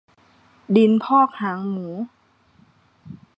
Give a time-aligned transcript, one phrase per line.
[0.75, 1.87] ดินพอกหางหมู